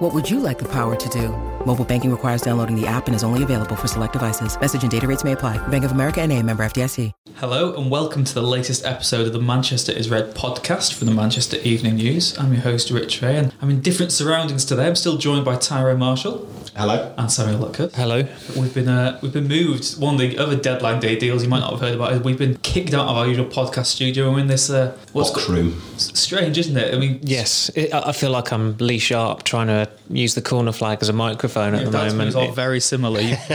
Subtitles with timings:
[0.00, 1.28] What would you like the power to do?
[1.66, 4.58] Mobile banking requires downloading the app and is only available for select devices.
[4.58, 5.58] Message and data rates may apply.
[5.68, 7.12] Bank of America and a member FDIC.
[7.34, 11.12] Hello and welcome to the latest episode of the Manchester is Red podcast from the
[11.12, 12.34] Manchester Evening News.
[12.38, 14.86] I'm your host Rich Fay and I'm in different surroundings today.
[14.86, 16.48] I'm still joined by Tyrone Marshall.
[16.76, 17.12] Hello.
[17.18, 17.94] And Samuel Luckhurst.
[17.94, 18.26] Hello.
[18.56, 19.98] We've been uh, we've been moved.
[20.00, 22.38] One of the other deadline day deals you might not have heard about is we've
[22.38, 25.48] been kicked out of our usual podcast studio and we're in this uh, what's Box
[25.48, 25.82] room.
[25.96, 26.94] strange, isn't it?
[26.94, 30.42] I mean, Yes, it, I I feel like I'm Lee Sharpe trying to use the
[30.42, 32.28] corner flag as a microphone at Yeah, the that's moment.
[32.28, 33.20] it's all very similar.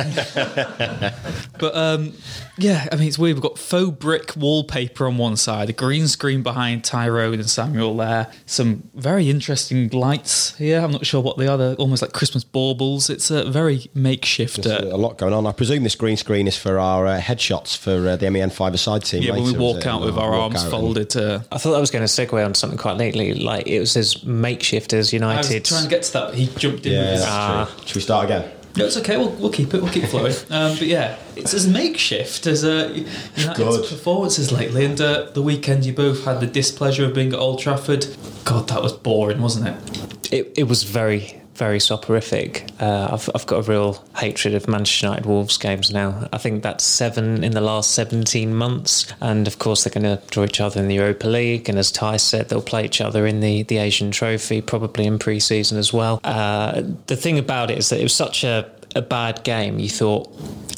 [1.60, 2.14] but um,
[2.58, 3.36] yeah, I mean it's weird.
[3.36, 7.98] We've got faux brick wallpaper on one side, a green screen behind Tyrone and Samuel
[7.98, 8.28] there.
[8.46, 10.80] Some very interesting lights here.
[10.80, 11.58] I'm not sure what they are.
[11.58, 13.10] They're almost like Christmas baubles.
[13.10, 14.64] It's a very makeshift.
[14.64, 15.46] There's Uh, a lot going on.
[15.46, 19.04] I presume this green screen is for our uh, headshots for uh, the MEN five-a-side
[19.04, 19.24] team.
[19.24, 21.16] yeah, when we walk out with our arms out and- folded.
[21.16, 23.34] Uh, I thought I was going to segue on something quite neatly.
[23.34, 25.36] Like it was as makeshift as United.
[25.36, 25.66] I was United.
[25.66, 27.66] trying to get to that, but he jumped in Yeah, with his that's Ah.
[27.76, 27.86] true.
[27.88, 28.52] Should we start again?
[28.78, 29.18] No, it's okay.
[29.18, 29.82] We'll, we'll keep it.
[29.82, 30.34] We'll keep flowing.
[30.50, 32.92] Um, but yeah, it's as makeshift as uh,
[33.36, 34.86] United's performances lately.
[34.86, 38.08] And uh, the weekend, you both had the displeasure of being at Old Trafford.
[38.44, 40.34] God, that was boring, wasn't it?
[40.34, 42.66] it, it was very, very soporific.
[42.80, 46.28] Uh, I've, I've got a real hatred of Manchester United Wolves games now.
[46.34, 49.12] I think that's seven in the last 17 months.
[49.22, 51.70] And of course, they're going to draw each other in the Europa League.
[51.70, 55.18] And as Ty said, they'll play each other in the, the Asian Trophy, probably in
[55.18, 56.20] pre season as well.
[56.24, 59.80] Uh, the thing about it is that it was such a, a bad game.
[59.80, 60.30] You thought,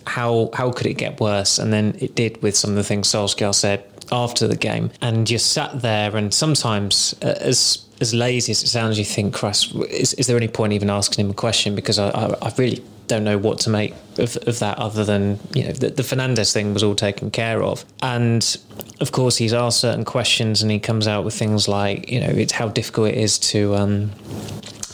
[0.05, 1.57] how, how could it get worse?
[1.57, 4.91] And then it did with some of the things Solskjaer said after the game.
[5.01, 9.33] And you sat there, and sometimes, uh, as as lazy as it sounds, you think,
[9.33, 11.75] Christ, is, is there any point even asking him a question?
[11.75, 15.39] Because I, I, I really don't know what to make of, of that other than,
[15.53, 17.85] you know, the, the Fernandes thing was all taken care of.
[18.01, 18.57] And
[18.99, 22.29] of course, he's asked certain questions and he comes out with things like, you know,
[22.29, 23.75] it's how difficult it is to.
[23.75, 24.11] Um,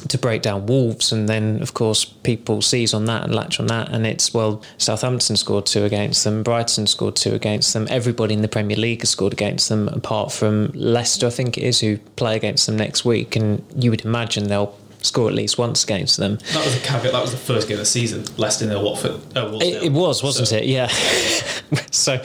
[0.10, 3.68] to break down Wolves, and then of course people seize on that and latch on
[3.68, 8.34] that, and it's well, Southampton scored two against them, Brighton scored two against them, everybody
[8.34, 11.80] in the Premier League has scored against them, apart from Leicester, I think it is,
[11.80, 15.84] who play against them next week, and you would imagine they'll score at least once
[15.84, 16.38] against them.
[16.54, 17.12] That was a caveat.
[17.12, 18.26] That was the first game of the season.
[18.38, 19.22] Leicester nil, Watford.
[19.38, 20.66] Uh, It, it was, wasn't So- it?
[20.66, 20.88] Yeah.
[21.92, 22.22] so,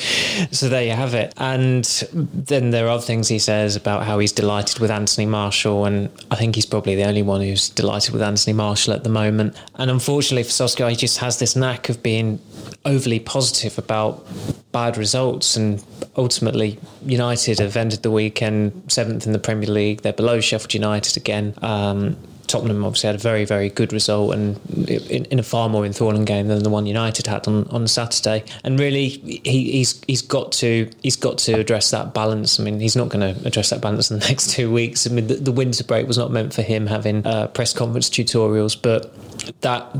[0.50, 1.34] so there you have it.
[1.36, 5.84] And then there are other things he says about how he's delighted with Anthony Martial,
[5.84, 9.10] and I think he's probably the only one who's delighted with Anthony Martial at the
[9.10, 9.56] moment.
[9.74, 12.40] And unfortunately for Solskjaer, he just has this knack of being
[12.84, 14.26] overly positive about
[14.72, 15.82] bad results, and
[16.16, 20.02] ultimately, United have ended the weekend seventh in the Premier League.
[20.02, 21.54] They're below Sheffield United again.
[21.62, 22.16] Um,
[22.48, 26.24] Tottenham obviously had a very, very good result and in, in a far more enthralling
[26.24, 28.44] game than the one United had on, on Saturday.
[28.64, 32.58] And really, he, he's he's got to he's got to address that balance.
[32.58, 35.06] I mean, he's not going to address that balance in the next two weeks.
[35.06, 38.08] I mean, the, the winter break was not meant for him having uh, press conference
[38.08, 39.14] tutorials, but
[39.60, 39.96] that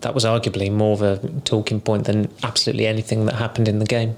[0.00, 3.86] that was arguably more of a talking point than absolutely anything that happened in the
[3.86, 4.16] game.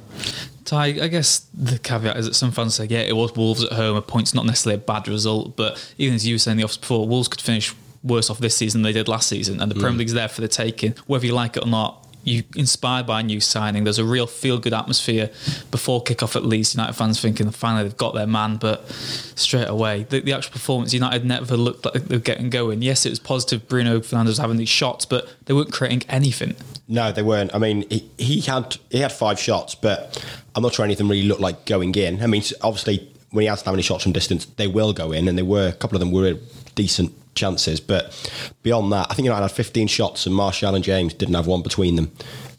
[0.66, 3.72] Ty, I guess the caveat is that some fans say, yeah, it was Wolves at
[3.72, 3.96] home.
[3.96, 6.76] A point's not necessarily a bad result, but even as you were saying the office
[6.76, 7.72] before, Wolves could finish
[8.02, 9.98] worse off this season than they did last season, and the Premier mm.
[9.98, 12.05] League's there for the taking, whether you like it or not.
[12.26, 13.84] You inspired by a new signing.
[13.84, 15.30] There's a real feel good atmosphere
[15.70, 16.74] before kickoff at least.
[16.74, 20.92] United fans thinking finally they've got their man, but straight away the, the actual performance
[20.92, 22.82] United never looked like they were getting going.
[22.82, 23.68] Yes, it was positive.
[23.68, 26.56] Bruno Fernandes having these shots, but they weren't creating anything.
[26.88, 27.54] No, they weren't.
[27.54, 30.20] I mean, he, he had he had five shots, but
[30.56, 32.20] I'm not sure anything really looked like going in.
[32.22, 35.28] I mean, obviously, when he has that many shots from distance, they will go in,
[35.28, 36.38] and they were a couple of them were
[36.76, 37.80] decent chances.
[37.80, 38.14] But
[38.62, 41.62] beyond that, I think United had 15 shots, and Martial and James didn't have one
[41.62, 42.12] between them.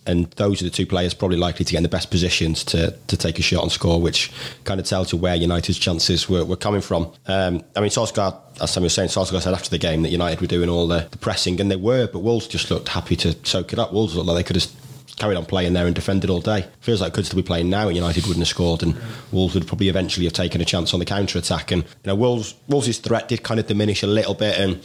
[0.06, 2.92] And those are the two players probably likely to get in the best positions to,
[3.08, 4.32] to take a shot and score, which
[4.64, 7.12] kind of tells you where United's chances were, were coming from.
[7.28, 10.40] Um, I mean, Solskjaer, as Sam was saying, Solskjaer said after the game that United
[10.40, 13.36] were doing all the, the pressing, and they were, but Wolves just looked happy to
[13.44, 13.92] soak it up.
[13.92, 14.72] Wolves looked like they could have
[15.18, 16.68] carried on playing there and defended all day.
[16.80, 18.96] Feels like could still be playing now, United wouldn't have scored, and
[19.32, 21.72] Wolves would probably eventually have taken a chance on the counter attack.
[21.72, 24.82] And you know, Wolves Wolves' threat did kind of diminish a little bit, and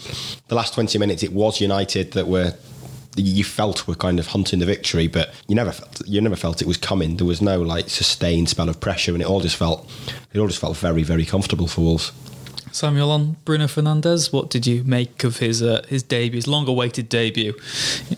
[0.48, 2.54] the last twenty minutes it was United that were
[3.14, 6.62] you felt were kind of hunting the victory, but you never felt you never felt
[6.62, 7.16] it was coming.
[7.16, 9.90] There was no like sustained spell of pressure, and it all just felt
[10.32, 12.12] it all just felt very very comfortable for Wolves.
[12.72, 14.32] Samuel on Bruno Fernandes.
[14.32, 17.54] What did you make of his uh, his debut, his long-awaited debut?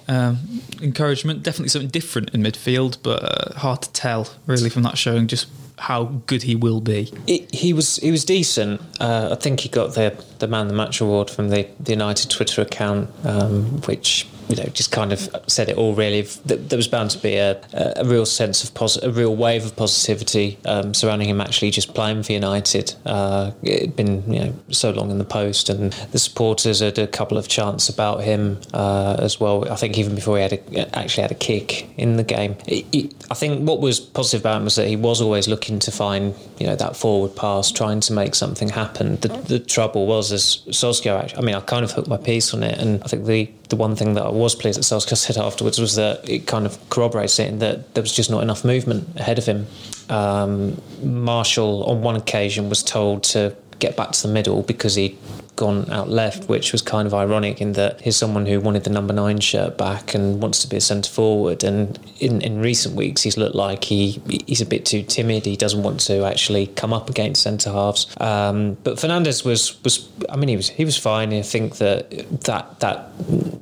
[0.09, 4.97] Um, encouragement, definitely something different in midfield, but uh, hard to tell really from that
[4.97, 7.13] showing just how good he will be.
[7.27, 8.81] It, he was he was decent.
[9.01, 11.93] Uh, I think he got the the man of the match award from the, the
[11.93, 15.95] United Twitter account, um, which you know just kind of said it all.
[15.95, 17.61] Really, there was bound to be a,
[17.97, 21.95] a real sense of posi- a real wave of positivity um, surrounding him actually just
[21.95, 22.95] playing for United.
[23.07, 27.07] Uh, it'd been you know so long in the post, and the supporters had a
[27.07, 29.71] couple of chants about him uh, as well.
[29.71, 32.57] I think even before he had a, actually had a kick in the game.
[32.67, 35.79] It, it, I think what was positive about him was that he was always looking
[35.81, 39.17] to find you know that forward pass, trying to make something happen.
[39.17, 41.37] The, the trouble was as Solskjaer.
[41.37, 43.77] I mean, I kind of hooked my piece on it, and I think the the
[43.77, 46.79] one thing that I was pleased that Solskjaer said afterwards was that it kind of
[46.91, 49.67] corroborates it in that there was just not enough movement ahead of him.
[50.09, 55.19] Um, Martial, on one occasion, was told to get back to the middle because he
[55.57, 58.91] gone out left, which was kind of ironic in that he's someone who wanted the
[58.91, 61.63] number nine shirt back and wants to be a centre forward.
[61.63, 65.45] And in, in recent weeks, he's looked like he he's a bit too timid.
[65.45, 68.07] He doesn't want to actually come up against centre halves.
[68.21, 71.33] Um, but Fernandes was was I mean he was he was fine.
[71.33, 72.11] I think that
[72.43, 73.11] that that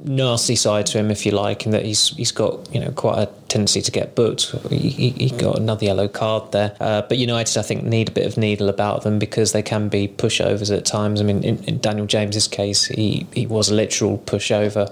[0.05, 3.19] nasty side to him, if you like, and that he's he's got you know quite
[3.19, 4.55] a tendency to get booked.
[4.71, 6.75] He, he got another yellow card there.
[6.81, 9.89] Uh, but United, I think, need a bit of needle about them because they can
[9.89, 11.21] be pushovers at times.
[11.21, 14.91] I mean, in, in Daniel James's case, he, he was a literal pushover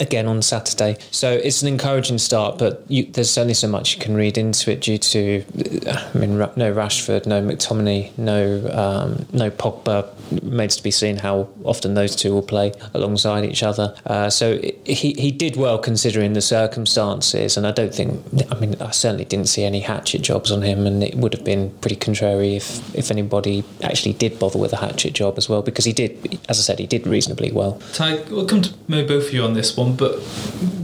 [0.00, 0.96] again on Saturday.
[1.10, 4.70] So it's an encouraging start, but you, there's only so much you can read into
[4.70, 5.44] it due to,
[5.86, 10.08] I mean, no Rashford, no McTominay, no um, no Pogba.
[10.30, 13.94] Remains to be seen how often those two will play alongside each other.
[14.06, 18.74] Uh, so he he did well considering the circumstances, and I don't think, I mean,
[18.80, 21.96] I certainly didn't see any hatchet jobs on him, and it would have been pretty
[21.96, 25.92] contrary if if anybody actually did bother with a hatchet job as well, because he
[25.92, 27.80] did, as I said, he did reasonably well.
[27.92, 30.16] Ty, we'll come to maybe both of you on this one one, but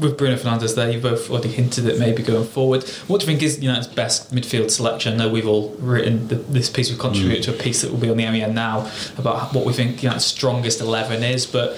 [0.01, 2.85] with Bruno Fernandes there, you've both already hinted at maybe going forward.
[3.07, 5.15] What do you think is United's best midfield selection?
[5.15, 7.47] I know we've all written the, this piece, we've contributed mm.
[7.47, 10.25] to a piece that will be on the MEN now about what we think United's
[10.25, 11.75] strongest 11 is, but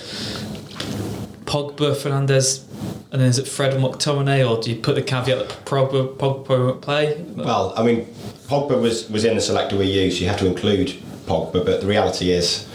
[1.45, 2.65] Pogba, Fernandes,
[3.11, 6.17] and then is it Fred and McTominay, or do you put the caveat that Pogba,
[6.17, 7.23] Pogba won't play?
[7.37, 8.07] Well, I mean,
[8.47, 10.97] Pogba was, was in the selector we used, so you have to include
[11.27, 12.69] Pogba, but the reality is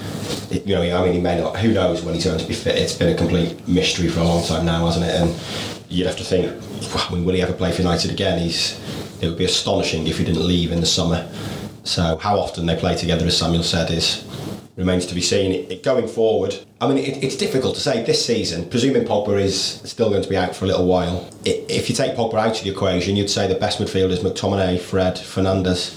[0.51, 1.57] you know, I mean, he may not.
[1.57, 2.75] Who knows when he's going to be fit?
[2.75, 5.15] It's been a complete mystery for a long time now, hasn't it?
[5.15, 6.51] And you'd have to think,
[6.95, 8.39] I mean, will he ever play for United again?
[8.39, 8.79] He's.
[9.19, 11.27] It would be astonishing if he didn't leave in the summer.
[11.83, 14.23] So how often they play together, as Samuel said, is
[14.75, 15.51] remains to be seen.
[15.51, 18.69] It, it, going forward, I mean, it, it's difficult to say this season.
[18.69, 22.15] Presuming Pogba is still going to be out for a little while, if you take
[22.15, 25.95] Pogba out of the equation, you'd say the best midfield is McTominay, Fred, Fernandes.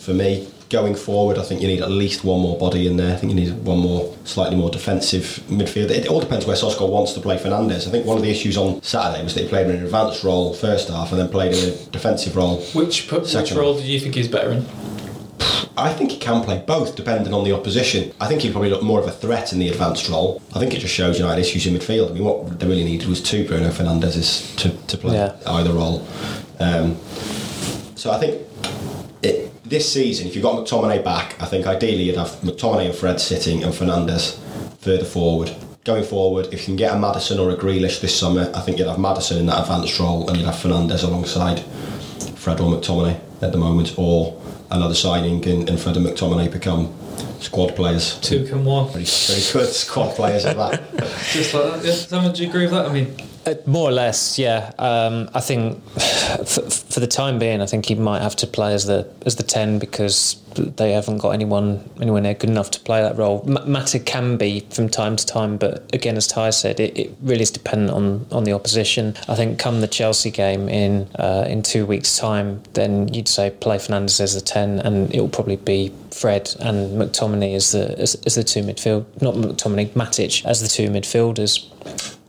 [0.00, 3.14] for me, going forward, I think you need at least one more body in there.
[3.14, 5.90] I think you need one more, slightly more defensive midfield.
[5.90, 7.86] It all depends where Solskjaer wants to play Fernandes.
[7.86, 10.22] I think one of the issues on Saturday was that he played in an advanced
[10.24, 12.60] role first half and then played in a defensive role.
[12.74, 14.66] Which, which role do you think he's better in?
[15.78, 18.12] I think he can play both, depending on the opposition.
[18.20, 20.42] I think he'd probably look more of a threat in the advanced role.
[20.54, 22.10] I think it just shows United issues in midfield.
[22.10, 25.36] I mean, what they really needed was two Bruno Fernandes to, to play yeah.
[25.46, 26.06] either role.
[26.58, 26.96] Um,
[27.94, 28.50] so I think it,
[29.68, 33.20] this season, if you've got McTominay back, I think ideally you'd have McTominay and Fred
[33.20, 34.38] sitting and Fernandes
[34.78, 35.54] further forward.
[35.84, 38.78] Going forward, if you can get a Maddison or a Grealish this summer, I think
[38.78, 41.60] you'd have Maddison in that advanced role and you'd have Fernandes alongside
[42.36, 46.92] Fred or McTominay at the moment, or another signing and, and Fred and McTominay become
[47.40, 48.18] squad players.
[48.20, 48.86] Two can one.
[48.92, 50.82] Very, very good squad players at that.
[51.32, 51.92] Just like that, yeah.
[51.92, 52.86] Someone, do you agree with that?
[52.86, 53.14] I mean,
[53.66, 54.72] more or less, yeah.
[54.78, 55.82] Um, I think
[56.46, 59.36] for, for, the time being, I think he might have to play as the as
[59.36, 63.44] the ten because they haven't got anyone anywhere near good enough to play that role.
[63.46, 67.14] M- Mata can be from time to time, but again, as Ty said, it, it,
[67.22, 69.14] really is dependent on on the opposition.
[69.28, 73.50] I think come the Chelsea game in uh, in two weeks' time, then you'd say
[73.50, 77.98] play Fernandes as the ten, and it will probably be Fred and McTominay as the
[77.98, 81.66] as, as the two midfield, not McTominay, Matic as the two midfielders.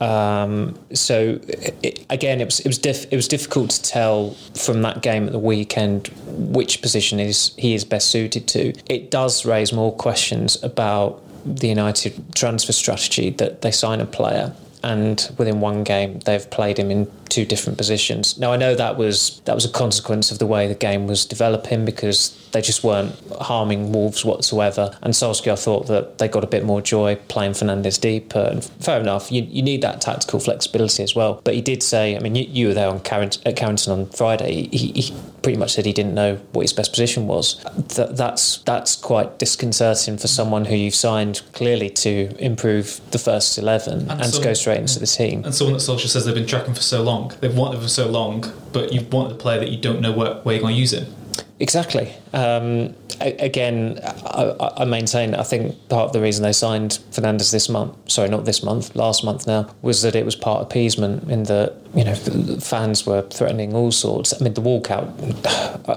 [0.02, 4.82] Um, so it, again, it was it was diff, it was difficult to tell from
[4.84, 8.74] that game at the weekend which position is he is best suited to.
[8.88, 14.54] It does raise more questions about the United transfer strategy that they sign a player
[14.84, 18.38] and within one game they've played him in two different positions.
[18.38, 21.26] Now I know that was that was a consequence of the way the game was
[21.26, 24.98] developing because they just weren't harming Wolves whatsoever.
[25.02, 28.40] And Solskjaer thought that they got a bit more joy playing Fernandes deeper.
[28.40, 31.42] And fair enough, you, you need that tactical flexibility as well.
[31.44, 34.06] But he did say, I mean, you, you were there on Carrington, at Carrington on
[34.08, 34.68] Friday.
[34.72, 37.64] He, he pretty much said he didn't know what his best position was.
[37.90, 43.58] Th- that's that's quite disconcerting for someone who you've signed clearly to improve the first
[43.58, 45.44] eleven and, and to go straight into the team.
[45.46, 48.08] And someone that Solskjaer says they've been tracking for so long, they've wanted for so
[48.08, 50.80] long, but you've wanted a player that you don't know where, where you're going to
[50.80, 51.14] use him.
[51.60, 52.14] Exactly.
[52.34, 57.70] Um, again, I, I, maintain I think part of the reason they signed Fernandes this
[57.70, 61.44] month, sorry, not this month, last month now, was that it was part appeasement in
[61.44, 64.40] that you know fans were threatening all sorts.
[64.40, 65.10] I mean, the walkout,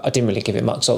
[0.05, 0.89] I didn't really give it much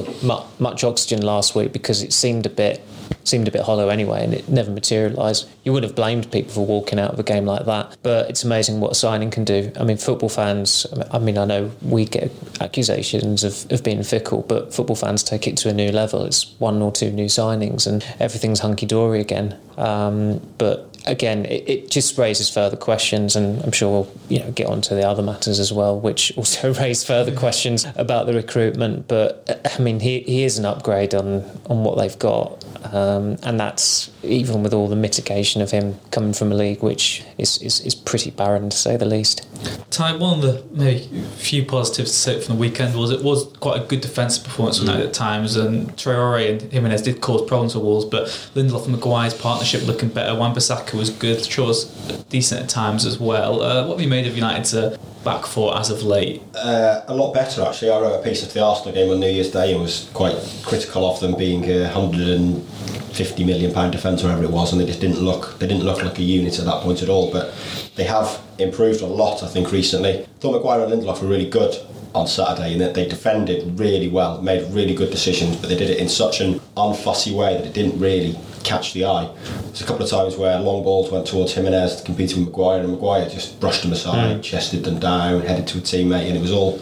[0.60, 2.80] much oxygen last week because it seemed a bit
[3.24, 5.48] seemed a bit hollow anyway, and it never materialised.
[5.64, 8.44] You would have blamed people for walking out of a game like that, but it's
[8.44, 9.72] amazing what a signing can do.
[9.78, 10.86] I mean, football fans.
[11.10, 15.46] I mean, I know we get accusations of, of being fickle, but football fans take
[15.46, 16.24] it to a new level.
[16.24, 19.58] It's one or two new signings, and everything's hunky dory again.
[19.76, 24.50] Um, but again, it, it, just raises further questions, and I'm sure we'll you know
[24.52, 29.08] get onto the other matters as well, which also raise further questions about the recruitment.
[29.08, 33.58] But I mean, he, he is an upgrade on on what they've got, um, and
[33.58, 37.80] that's even with all the mitigation of him coming from a league which is, is,
[37.80, 39.46] is pretty barren to say the least.
[39.90, 41.06] Ty, one of the maybe
[41.36, 44.78] few positives to say from the weekend was it was quite a good defensive performance
[44.78, 45.04] from mm.
[45.04, 49.34] at times, and Traore and Jimenez did cause problems for Wolves, but Lindelof and Maguire's
[49.34, 50.34] partnership looking better.
[50.34, 51.84] Wan-Bissaka was good, Shaw's
[52.28, 53.62] decent at times as well.
[53.62, 56.42] Uh, what have you made of United's uh, back four as of late?
[56.54, 57.90] Uh, a lot better actually.
[57.90, 60.36] I wrote a piece of the Arsenal game on New Year's Day and was quite
[60.64, 62.64] critical of them being a hundred and
[63.12, 65.84] fifty million pound defence or whatever it was, and they just didn't look they didn't
[65.84, 67.30] look like a unit at that point at all.
[67.30, 67.54] But
[67.96, 70.26] they have improved a lot, I think, recently.
[70.40, 71.74] Thought Maguire and Lindelof were really good
[72.14, 75.90] on Saturday in that they defended really well, made really good decisions, but they did
[75.90, 79.28] it in such an unfussy way that it didn't really catch the eye.
[79.64, 82.92] There's a couple of times where long balls went towards Jimenez competing with Maguire, and
[82.92, 84.42] Maguire just brushed them aside, mm.
[84.42, 86.80] chested them down, headed to a teammate, and it was all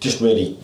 [0.00, 0.58] just really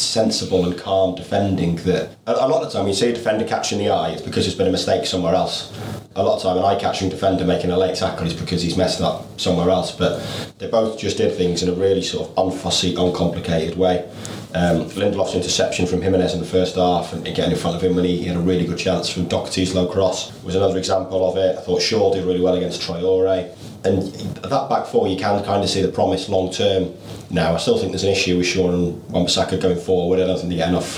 [0.00, 3.44] sensible and calm defending that a, a lot of the time you see a defender
[3.44, 5.72] catching the eye it's because there's been a mistake somewhere else.
[6.16, 9.00] A lot of time an eye-catching defender making a late tackle is because he's messed
[9.00, 10.20] up somewhere else but
[10.58, 14.08] they both just did things in a really sort of unfussy uncomplicated way
[14.54, 17.94] um, Lindelof's interception from Jimenez in the first half and getting in front of him
[17.94, 21.28] when he, he had a really good chance from Doherty's low cross was another example
[21.28, 25.16] of it I thought Shaw did really well against Traore and that back four you
[25.16, 26.94] can kind of see the promise long term
[27.30, 27.54] now.
[27.54, 30.20] I still think there's an issue with Shaw and Wan-Bissaka going forward.
[30.20, 30.96] I don't think they get enough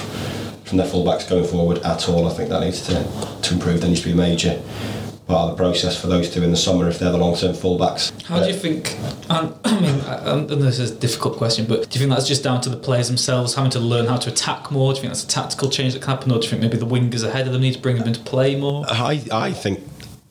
[0.65, 2.29] from their fullbacks going forward at all.
[2.29, 3.05] I think that needs to,
[3.43, 3.81] to improve.
[3.81, 4.61] There needs to be a major
[5.31, 7.53] part of the process for those two in the summer if they're the long term
[7.53, 8.11] fullbacks.
[8.23, 8.97] How but do you think?
[9.31, 10.01] And, I mean,
[10.51, 12.77] and this is a difficult question, but do you think that's just down to the
[12.77, 14.93] players themselves having to learn how to attack more?
[14.93, 16.77] Do you think that's a tactical change that can happen, or do you think maybe
[16.77, 18.85] the wingers ahead of them need to bring them into play more?
[18.89, 19.81] I, I think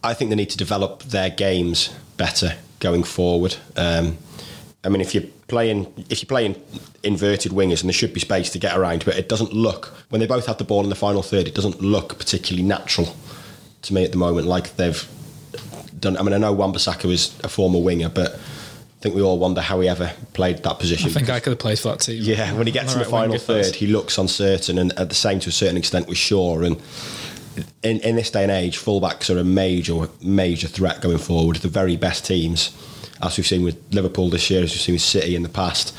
[0.04, 3.56] I think they need to develop their games better going forward.
[3.76, 4.18] Um,
[4.84, 6.62] I mean, if you're playing if you're playing
[7.04, 10.20] inverted wingers, and there should be space to get around, but it doesn't look when
[10.20, 11.48] they both have the ball in the final third.
[11.48, 13.16] It doesn't look particularly natural
[13.84, 14.48] to me at the moment.
[14.48, 15.08] Like they've
[16.00, 16.18] done.
[16.18, 19.62] I mean, I know Wan-Bissaka was a former winger, but I think we all wonder
[19.62, 21.10] how he ever played that position.
[21.10, 22.22] I think I could have played for that team.
[22.22, 25.40] Yeah, when he gets in the final third, he looks uncertain, and at the same
[25.42, 26.82] to a certain extent with Shaw and.
[27.84, 31.58] In, in this day and age, fullbacks are a major, major threat going forward.
[31.58, 32.72] The very best teams
[33.22, 35.96] as we've seen with Liverpool this year, as we've seen with City in the past,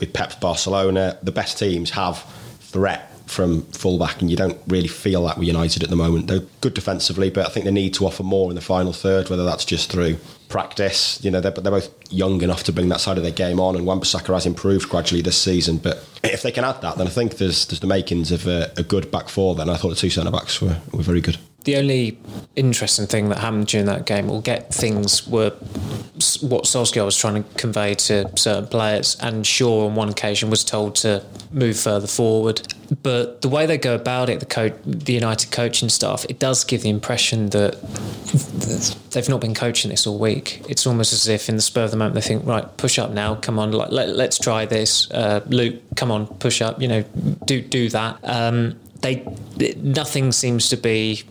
[0.00, 2.22] with Pep's Barcelona, the best teams have
[2.60, 6.26] threat from fullback, and you don't really feel that with United at the moment.
[6.26, 9.28] They're good defensively, but I think they need to offer more in the final third,
[9.28, 10.18] whether that's just through
[10.48, 11.22] practice.
[11.22, 13.76] You know, they're, they're both young enough to bring that side of their game on,
[13.76, 15.78] and Wan-Bissaka has improved gradually this season.
[15.78, 18.72] But if they can add that, then I think there's there's the makings of a,
[18.76, 19.54] a good back four.
[19.54, 21.38] Then I thought the two centre backs were, were very good
[21.68, 22.18] the only
[22.56, 25.50] interesting thing that happened during that game, we'll get things were
[26.40, 30.64] what Solskjaer was trying to convey to certain players, and Shaw on one occasion was
[30.64, 31.22] told to
[31.52, 32.62] move further forward.
[33.02, 36.64] But the way they go about it, the coach, the United coaching staff, it does
[36.64, 37.78] give the impression that
[39.10, 40.64] they've not been coaching this all week.
[40.70, 43.10] It's almost as if in the spur of the moment they think, right, push up
[43.10, 45.10] now, come on, let, us try this.
[45.10, 47.02] Uh, Luke, come on, push up, you know,
[47.44, 48.18] do do that.
[48.22, 49.24] Um, they
[49.76, 51.22] nothing seems to be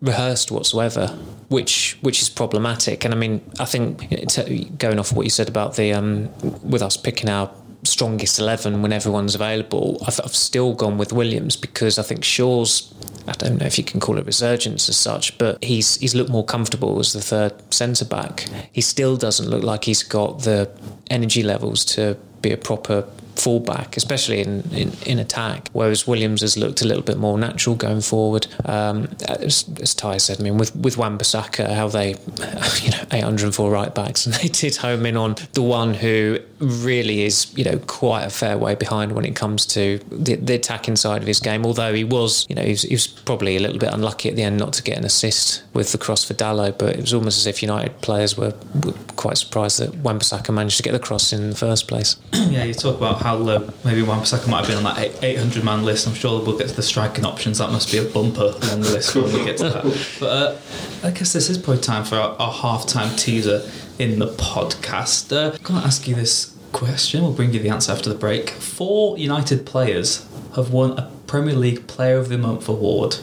[0.00, 1.08] rehearsed whatsoever,
[1.48, 3.04] which which is problematic.
[3.04, 6.28] And I mean, I think going off what you said about the um,
[6.62, 7.50] with us picking our
[7.82, 12.92] strongest eleven when everyone's available, I've, I've still gone with Williams because I think Shaw's.
[13.26, 16.30] I don't know if you can call it resurgence as such, but he's he's looked
[16.30, 18.46] more comfortable as the third centre back.
[18.70, 20.70] He still doesn't look like he's got the
[21.10, 25.68] energy levels to be a proper fullback, especially in, in, in attack.
[25.72, 28.46] Whereas Williams has looked a little bit more natural going forward.
[28.64, 32.10] Um, as, as Ty said, I mean, with with Wan-Bissaka, how they,
[32.82, 37.22] you know, 804 right backs, and they did home in on the one who really
[37.22, 40.96] is, you know, quite a fair way behind when it comes to the, the attacking
[40.96, 41.66] side of his game.
[41.66, 44.36] Although he was, you know, he was, he was, probably a little bit unlucky at
[44.36, 47.14] the end not to get an assist with the cross for Dalot, but it was
[47.14, 48.52] almost as if United players were,
[48.84, 48.92] were
[49.24, 52.18] quite surprised that Wan-Bissaka managed to get the cross in the first place.
[52.34, 55.82] yeah, you talk about how low maybe Wan-Bissaka might have been on that 800 man
[55.82, 56.06] list.
[56.06, 57.56] I'm sure we'll get to the striking options.
[57.56, 59.84] That must be a bumper on the list when we get to that.
[60.20, 60.58] But uh,
[61.04, 63.66] I guess this is probably time for our, our half time teaser
[63.98, 65.34] in the podcast.
[65.34, 67.22] Uh, I'm going to ask you this question.
[67.22, 68.50] We'll bring you the answer after the break.
[68.50, 73.16] Four United players have won a Premier League Player of the Month award.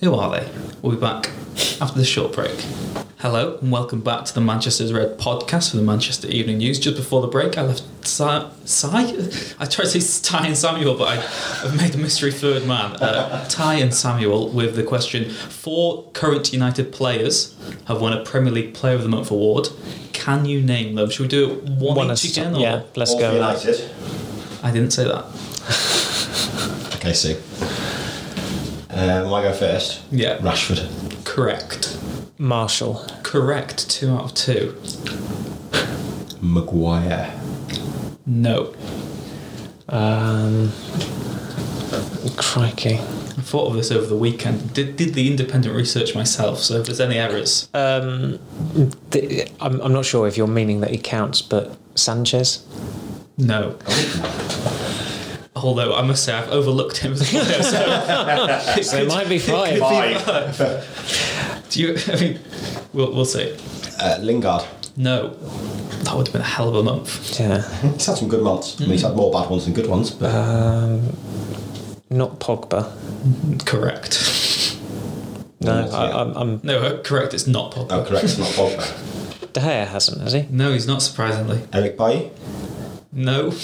[0.00, 0.50] Who are they?
[0.80, 1.28] We'll be back
[1.82, 2.64] after this short break.
[3.20, 6.78] Hello and welcome back to the Manchester's Red podcast for the Manchester Evening News.
[6.78, 8.48] Just before the break, I left Sai.
[9.58, 12.92] I tried to say Ty and Samuel, but I, have made a mystery third man.
[12.92, 17.56] Uh, Ty and Samuel with the question: Four current United players
[17.86, 19.66] have won a Premier League Player of the Month award.
[20.12, 21.10] Can you name them?
[21.10, 22.54] Should we do it one, one each again?
[22.54, 22.60] Or?
[22.60, 23.32] Yeah, let's All go.
[23.32, 23.90] United.
[24.62, 25.24] I didn't say that.
[26.94, 27.34] okay, see.
[28.90, 30.02] Um, I go first.
[30.12, 30.38] Yeah.
[30.38, 31.24] Rashford.
[31.24, 31.98] Correct.
[32.38, 33.04] Martial.
[33.22, 33.90] Correct.
[33.90, 34.80] Two out of two.
[36.40, 37.38] Maguire.
[38.26, 38.74] No.
[39.88, 40.72] Um,
[42.36, 42.94] crikey.
[42.94, 44.74] I thought of this over the weekend.
[44.74, 47.68] Did, did the independent research myself, so if there's any errors.
[47.74, 48.38] Um,
[49.10, 52.64] the, I'm, I'm not sure if you're meaning that he counts, but Sanchez?
[53.36, 53.78] No.
[55.56, 59.78] Although I must say I've overlooked him as a so, so it might be five.
[59.78, 61.47] Five.
[61.70, 61.96] Do you?
[62.08, 62.38] I mean,
[62.92, 63.56] we'll we'll see.
[64.00, 64.64] Uh, Lingard.
[64.96, 65.28] No,
[66.02, 67.38] that would have been a hell of a month.
[67.38, 67.62] Yeah.
[67.92, 68.76] He's had some good months.
[68.78, 70.10] I mean, he's had more bad ones than good ones.
[70.10, 71.16] But Um,
[72.10, 72.90] not Pogba.
[73.64, 74.76] Correct.
[75.60, 76.60] No, Yes, I, I'm, I'm.
[76.64, 77.34] No, uh, correct.
[77.34, 77.88] It's not Pogba.
[77.92, 78.24] oh, correct.
[78.24, 79.52] It's not Pogba.
[79.52, 80.46] De Gea hasn't, has he?
[80.50, 81.00] No, he's not.
[81.02, 82.30] Surprisingly, Eric Bailly.
[83.12, 83.52] no.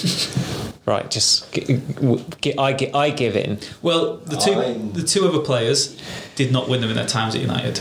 [0.85, 3.57] Right, just g- w- g- I, gi- I give in.
[3.81, 5.99] well, the two I'm- the two other players
[6.35, 7.79] did not win them in their times at United.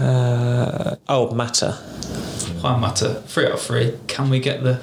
[0.00, 1.72] Uh, oh, Mata.
[2.60, 3.94] Juan Mata, three out of three.
[4.06, 4.74] Can we get the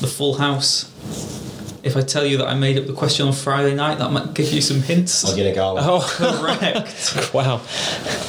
[0.00, 0.87] the full house?
[1.82, 4.34] If I tell you that I made up the question on Friday night, that might
[4.34, 5.24] give you some hints.
[5.24, 5.78] Odion Ighalo.
[5.90, 7.32] Oh, Correct.
[7.34, 7.60] wow.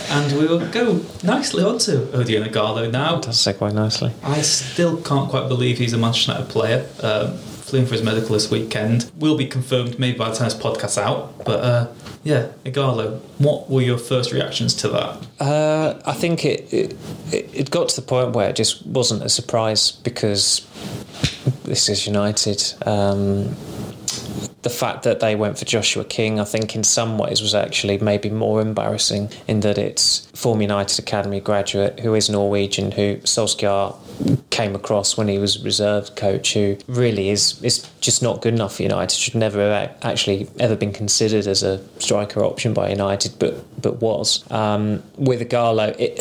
[0.09, 3.19] and we will go nicely on to Odion Ighalo now.
[3.19, 4.11] Does segue nicely.
[4.23, 6.87] I still can't quite believe he's a Manchester United player.
[7.01, 9.11] Um, flew in for his medical this weekend.
[9.17, 11.45] Will be confirmed maybe by the time this podcast's out.
[11.45, 11.87] But uh,
[12.23, 15.27] yeah, Ighalo, what were your first reactions to that?
[15.39, 16.97] Uh, I think it, it
[17.31, 20.65] it got to the point where it just wasn't a surprise because
[21.69, 22.61] this is United.
[22.85, 23.55] Um,
[24.63, 27.99] the fact that they went for Joshua King, I think, in some ways was actually
[27.99, 33.95] maybe more embarrassing in that it's former United Academy graduate who is Norwegian, who Solskjaer
[34.49, 38.77] came across when he was reserve coach, who really is is just not good enough
[38.77, 39.15] for United.
[39.15, 44.01] Should never have actually ever been considered as a striker option by United, but but
[44.01, 45.95] was um, with Ighalo.
[45.99, 46.19] It,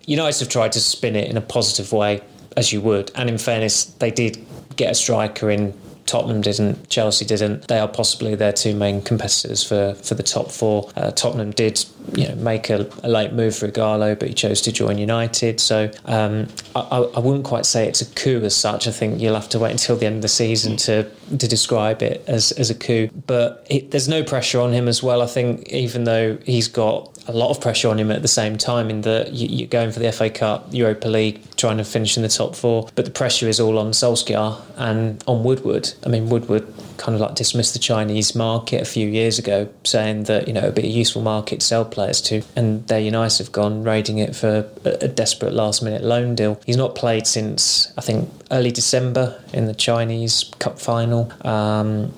[0.06, 2.22] United have tried to spin it in a positive way,
[2.56, 4.38] as you would, and in fairness, they did
[4.80, 5.74] get a striker in
[6.06, 7.68] Tottenham didn't, Chelsea didn't.
[7.68, 10.90] They are possibly their two main competitors for, for the top four.
[10.96, 11.84] Uh, Tottenham did,
[12.14, 15.60] you know, make a, a late move for Ighalo, but he chose to join United.
[15.60, 18.86] So um, I, I wouldn't quite say it's a coup as such.
[18.86, 22.02] I think you'll have to wait until the end of the season to to describe
[22.02, 23.08] it as, as a coup.
[23.26, 25.22] But it, there's no pressure on him as well.
[25.22, 28.58] I think even though he's got a lot of pressure on him at the same
[28.58, 32.16] time in that you, you're going for the FA Cup, Europa League, trying to finish
[32.16, 35.92] in the top four, but the pressure is all on Solskjaer and on Woodward.
[36.04, 40.24] I mean, Woodward kind of like dismissed the Chinese market a few years ago, saying
[40.24, 43.38] that you know it'd be a useful market to sell players to, and there United
[43.38, 46.60] have gone raiding it for a, a desperate last minute loan deal.
[46.66, 52.12] He's not played since I think early December in the Chinese Cup final, um,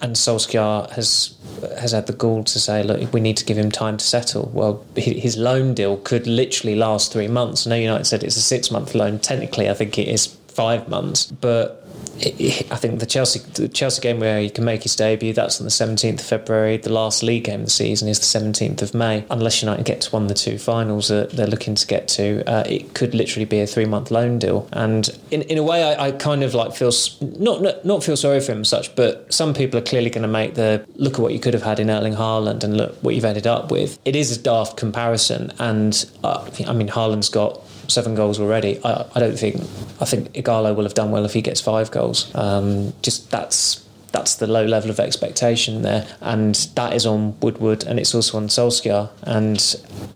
[0.00, 1.34] and Solskjaer has
[1.80, 4.50] has had the gall to say, look, we need to give him time to settle.
[4.52, 7.66] Well, his loan deal could literally last three months.
[7.66, 9.18] No, United said it's a six month loan.
[9.18, 11.87] Technically, I think it is five months, but
[12.20, 15.64] I think the Chelsea the Chelsea game where he can make his debut that's on
[15.64, 16.76] the 17th of February.
[16.76, 19.24] The last league game of the season is the 17th of May.
[19.30, 22.42] Unless United get to one of the two finals that they're looking to get to,
[22.48, 24.68] uh, it could literally be a three month loan deal.
[24.72, 28.16] And in, in a way, I, I kind of like feel not, not not feel
[28.16, 31.20] sorry for him such, but some people are clearly going to make the look at
[31.20, 33.98] what you could have had in Erling Haaland and look what you've ended up with.
[34.04, 38.80] It is a daft comparison, and uh, I mean Haaland's got seven goals already.
[38.84, 39.56] I, I don't think
[40.00, 42.32] I think Ighalo will have done well if he gets five goals.
[42.34, 43.84] Um, just that's
[44.18, 48.36] that's the low level of expectation there, and that is on Woodward, and it's also
[48.36, 49.08] on Solskjaer.
[49.22, 49.58] And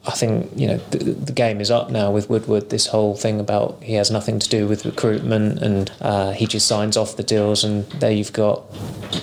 [0.07, 2.71] I think you know the, the game is up now with Woodward.
[2.71, 6.67] This whole thing about he has nothing to do with recruitment, and uh, he just
[6.67, 8.59] signs off the deals, and there you've got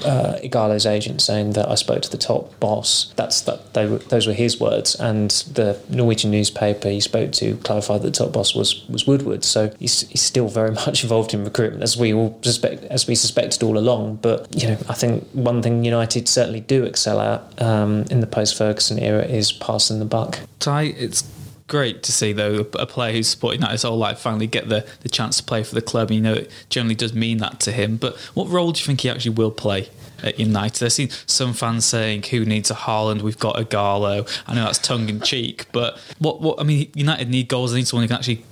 [0.05, 3.11] uh, Ighalo's agent saying that I spoke to the top boss.
[3.17, 3.73] That's that.
[3.73, 8.13] They were, those were his words, and the Norwegian newspaper he spoke to clarified that
[8.13, 9.43] the top boss was was Woodward.
[9.43, 13.15] So he's, he's still very much involved in recruitment, as we all suspect, as we
[13.15, 14.19] suspected all along.
[14.21, 18.27] But you know, I think one thing United certainly do excel at um, in the
[18.27, 20.39] post Ferguson era is passing the buck.
[20.59, 21.23] Ty, it's
[21.67, 24.85] great to see though a player who's supporting that his whole life finally get the,
[25.01, 26.11] the chance to play for the club.
[26.11, 27.97] You know, it generally does mean that to him.
[27.97, 29.89] But what role do you think he actually will play?
[30.21, 33.21] At United, I've seen some fans saying, "Who needs a Haaland?
[33.21, 36.41] We've got Ighalo." I know that's tongue in cheek, but what?
[36.41, 36.59] What?
[36.59, 37.71] I mean, United need goals.
[37.71, 38.43] They need someone who can actually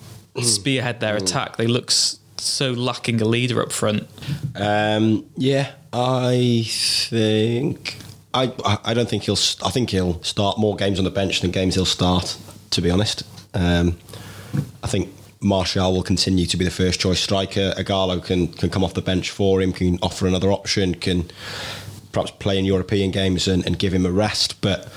[0.42, 1.58] spearhead their attack.
[1.58, 1.92] They look
[2.40, 4.08] so lacking a leader up front.
[4.56, 7.98] Um, yeah, I think
[8.34, 8.52] I
[8.84, 9.40] I don't think he'll.
[9.66, 12.38] I think he'll start more games on the bench than games he'll start.
[12.72, 13.24] To be honest,
[13.54, 13.98] um,
[14.84, 15.10] I think
[15.42, 17.74] Martial will continue to be the first choice striker.
[17.78, 21.30] Ighalo can can come off the bench for him, can offer another option, can
[22.12, 24.60] perhaps play in European games and, and give him a rest.
[24.62, 24.92] But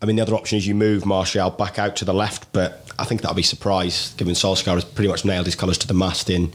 [0.00, 2.91] I mean, the other option is you move Martial back out to the left, but
[3.02, 5.88] I think that'll be a surprise given Solskjaer has pretty much nailed his colours to
[5.88, 6.52] the mast in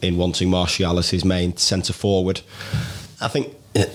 [0.00, 2.40] in wanting Martial as his main centre forward.
[3.20, 3.86] I think eh,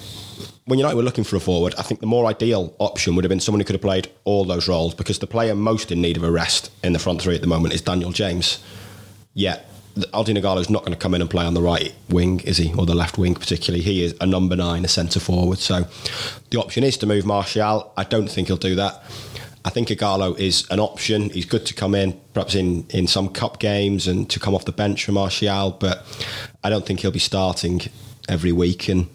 [0.65, 3.29] when United were looking for a forward, I think the more ideal option would have
[3.29, 6.17] been someone who could have played all those roles because the player most in need
[6.17, 8.61] of a rest in the front three at the moment is Daniel James.
[9.33, 12.57] Yet Ighalo is not going to come in and play on the right wing, is
[12.57, 12.73] he?
[12.77, 13.83] Or the left wing, particularly.
[13.83, 15.59] He is a number nine, a centre forward.
[15.59, 15.85] So
[16.49, 17.93] the option is to move Martial.
[17.95, 19.03] I don't think he'll do that.
[19.63, 21.29] I think Ighalo is an option.
[21.29, 24.65] He's good to come in, perhaps in, in some cup games and to come off
[24.65, 26.03] the bench for Martial, but
[26.63, 27.81] I don't think he'll be starting
[28.27, 28.89] every week.
[28.89, 29.07] And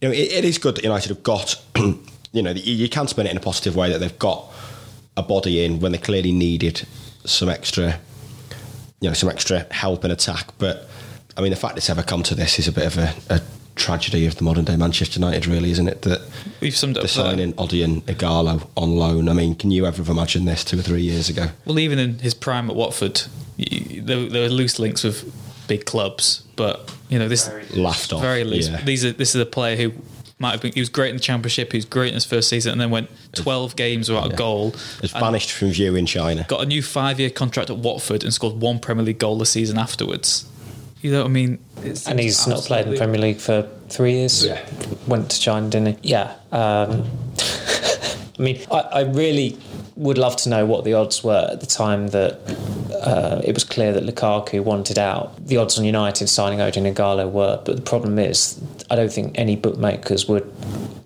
[0.00, 3.26] you know, it, it is good that United have got, you know, you can spin
[3.26, 4.52] it in a positive way that they've got
[5.16, 6.86] a body in when they clearly needed
[7.24, 7.98] some extra,
[9.00, 10.48] you know, some extra help in attack.
[10.58, 10.88] But
[11.36, 13.40] I mean, the fact it's ever come to this is a bit of a, a
[13.78, 16.02] tragedy of the modern day Manchester United, really, isn't it?
[16.02, 16.20] That
[16.60, 19.28] we've summed up the signing Odion Ighalo on loan.
[19.28, 21.48] I mean, can you ever have imagined this two or three years ago?
[21.64, 23.22] Well, even in his prime at Watford,
[23.56, 25.32] there, there were loose links with
[25.66, 28.20] big clubs, but you know this laughed off.
[28.20, 28.68] Very loose.
[28.68, 28.82] Yeah.
[28.82, 29.92] These are this is a player who
[30.38, 30.72] might have been.
[30.72, 31.72] He was great in the championship.
[31.72, 34.34] He was great in his first season, and then went twelve games without yeah.
[34.34, 34.74] a goal.
[35.02, 36.44] It's vanished from view in China.
[36.48, 39.78] Got a new five-year contract at Watford and scored one Premier League goal the season
[39.78, 40.48] afterwards.
[41.00, 41.58] You know what I mean?
[42.06, 44.44] And he's not played in the Premier League for three years.
[44.44, 44.64] Yeah.
[45.06, 46.10] Went to China, didn't he?
[46.10, 46.34] Yeah.
[46.50, 47.08] Um,
[48.38, 49.58] I mean, I, I, really
[49.96, 52.38] would love to know what the odds were at the time that
[53.02, 55.44] uh, it was clear that Lukaku wanted out.
[55.44, 59.36] The odds on United signing Odion Ighalo were, but the problem is, I don't think
[59.36, 60.52] any bookmakers would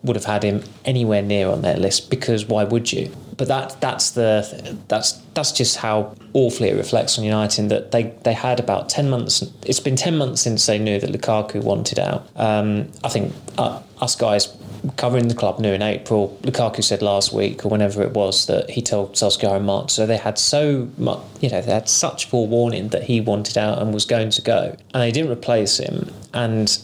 [0.02, 3.10] would have had him anywhere near on their list because why would you?
[3.36, 8.14] But that that's the that's that's just how awfully it reflects on United that they
[8.24, 9.42] they had about ten months.
[9.64, 12.28] It's been ten months since they knew that Lukaku wanted out.
[12.36, 14.54] Um, I think uh, us guys
[14.96, 16.36] covering the club knew in April.
[16.42, 19.90] Lukaku said last week or whenever it was that he told Solskjaer in March.
[19.90, 23.80] So they had so much, you know, they had such forewarning that he wanted out
[23.80, 26.12] and was going to go, and they didn't replace him.
[26.34, 26.76] And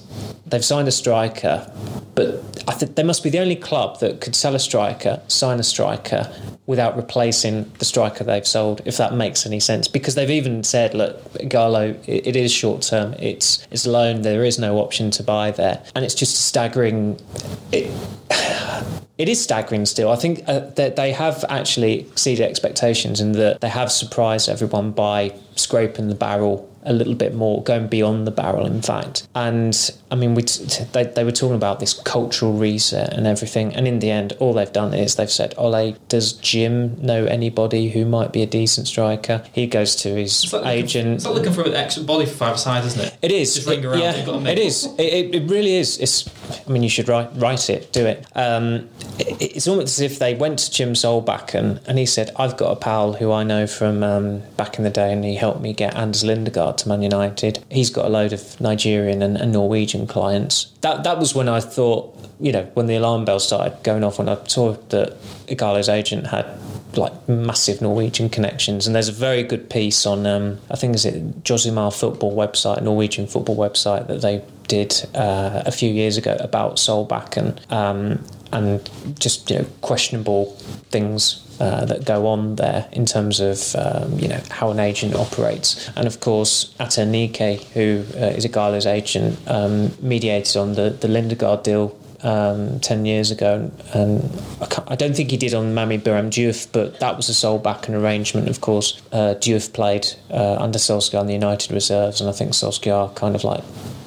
[0.46, 1.70] they've signed a striker,
[2.18, 5.60] but I think they must be the only club that could sell a striker, sign
[5.60, 6.28] a striker
[6.66, 9.86] without replacing the striker they've sold, if that makes any sense.
[9.86, 13.14] Because they've even said, look, Ighalo, it, it is short term.
[13.20, 14.22] It's it's loan.
[14.22, 17.20] There is no option to buy there, and it's just staggering.
[17.70, 17.88] It,
[19.18, 20.10] it is staggering still.
[20.10, 24.90] I think uh, that they have actually exceeded expectations in that they have surprised everyone
[24.90, 29.28] by scraping the barrel a little bit more, going beyond the barrel, in fact.
[29.34, 29.76] And
[30.10, 33.74] I mean, we t- they, they were talking about this cultural reset and everything.
[33.74, 37.90] And in the end, all they've done is they've said, Ole, does Jim know anybody
[37.90, 39.44] who might be a decent striker?
[39.52, 41.06] He goes to his like agent.
[41.06, 43.18] Looking, it's like looking for an extra body for five sides, isn't it?
[43.22, 43.54] It is.
[43.54, 44.00] Just ring around.
[44.00, 44.86] Yeah, it is.
[44.98, 45.98] It, it, really is.
[45.98, 46.28] It's.
[46.66, 48.26] I mean, you should write write it, do it.
[48.34, 52.56] Um, it it's almost as if they went to Jim Solbakken and he said, I've
[52.56, 55.60] got a pal who I know from um, back in the day and he helped
[55.60, 57.64] me get Anders Lindegaard to Man United.
[57.70, 60.72] He's got a load of Nigerian and, and Norwegian clients.
[60.80, 64.18] That that was when I thought, you know, when the alarm bell started going off
[64.18, 66.46] when I saw that Ighalo's agent had
[66.96, 68.86] like massive Norwegian connections.
[68.86, 72.82] And there's a very good piece on, um, I think is it Josimar football website,
[72.82, 78.90] Norwegian football website that they did uh, a few years ago about Solbakken um, and
[79.18, 80.46] just you know questionable
[80.90, 85.14] things uh, that go on there in terms of um, you know how an agent
[85.14, 87.04] operates, and of course Atta
[87.74, 93.06] who uh, is a Ighalo's agent, um, mediated on the the Lindegaard deal um, 10
[93.06, 93.70] years ago.
[93.94, 94.22] And
[94.60, 97.90] I, I, don't think he did on Mame Biram Diouf, but that was a Solbakken
[97.90, 99.00] arrangement, of course.
[99.12, 103.34] Uh, Diouf played uh, under Solskjaer in the United reserves, and I think Solskjaer kind
[103.34, 103.62] of like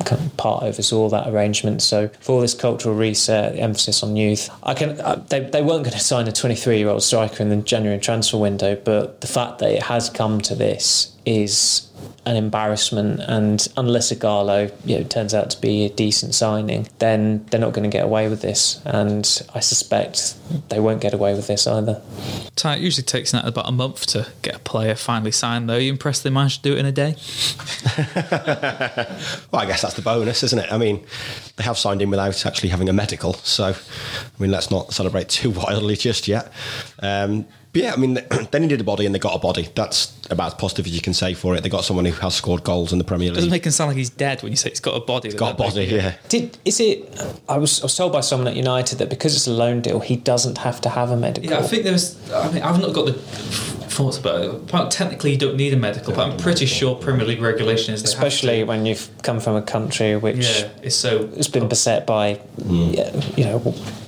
[0.05, 1.81] kind of part oversaw that arrangement.
[1.81, 5.91] So for this cultural reset, emphasis on youth, I can uh, they, they weren't going
[5.91, 9.59] to sign a 23 year old striker in the January transfer window, but the fact
[9.59, 11.87] that it has come to this is
[12.25, 13.19] an embarrassment.
[13.21, 17.73] And unless Ighalo you know, turns out to be a decent signing, then they're not
[17.73, 18.81] going to get away with this.
[18.85, 20.35] And I suspect
[20.69, 22.01] they won't get away with this either.
[22.63, 25.75] It usually takes that about a month to get a player finally signed, though.
[25.75, 27.15] Are you impressed they managed to do it in a day?
[29.51, 30.71] well, I guess that's the bonus, isn't it?
[30.71, 31.03] I mean,
[31.57, 33.33] they have signed him without actually having a medical.
[33.33, 36.51] So, I mean, let's not celebrate too wildly just yet.
[36.99, 38.13] Um, but yeah, I mean,
[38.51, 39.69] they needed a body and they got a body.
[39.75, 41.63] That's about as positive as you can say for it.
[41.63, 43.35] They got someone who has scored goals in the Premier League.
[43.35, 45.29] Doesn't make him sound like he's dead when you say he's got a body.
[45.29, 46.15] He's got a body, yeah.
[46.29, 47.21] Did is it?
[47.47, 49.99] I was, I was told by someone at United that because it's a loan deal,
[49.99, 51.49] he doesn't have to have a medical.
[51.49, 52.31] Yeah, I think there's.
[52.31, 53.13] I mean, I've not got the
[53.91, 54.91] thoughts about it.
[54.91, 58.03] Technically, you don't need a medical, but I'm pretty sure Premier League regulation is.
[58.03, 62.35] Especially when you've come from a country which yeah, it's so it's been beset by,
[62.57, 63.37] mm.
[63.37, 63.59] you know,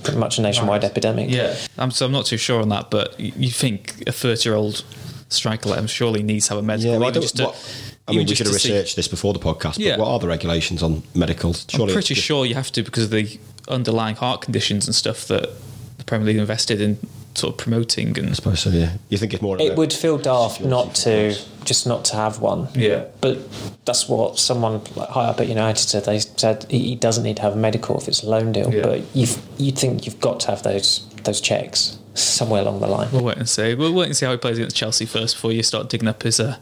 [0.03, 0.91] pretty much a nationwide right.
[0.91, 1.29] epidemic.
[1.29, 4.55] Yeah, I'm, so I'm not too sure on that, but you think a 30 year
[4.55, 4.83] old
[5.29, 6.91] striker like him surely needs to have a medical.
[6.91, 8.99] Yeah, well, just to, what, I mean, we should have researched see.
[8.99, 9.75] this before the podcast.
[9.75, 9.97] But yeah.
[9.97, 11.65] what are the regulations on medicals?
[11.69, 15.25] Surely I'm pretty sure you have to because of the underlying heart conditions and stuff
[15.27, 15.49] that
[15.97, 16.97] the Premier League invested in
[17.35, 20.19] sort of promoting and I suppose so yeah you think it's more it would feel
[20.19, 23.39] daft not to just not to have one yeah but
[23.85, 27.41] that's what someone like high up at United said they said he doesn't need to
[27.41, 28.83] have a medical if it's a loan deal yeah.
[28.83, 29.25] but you
[29.57, 33.37] you think you've got to have those those checks somewhere along the line we'll wait
[33.37, 35.89] and see we'll wait and see how he plays against Chelsea first before you start
[35.89, 36.57] digging up his uh,